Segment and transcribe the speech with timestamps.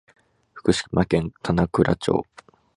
[0.55, 2.25] 福島県棚倉町